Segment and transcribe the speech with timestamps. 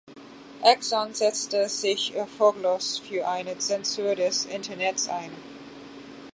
[0.63, 5.29] Exon setzte sich erfolglos für eine Zensur des Internets ein.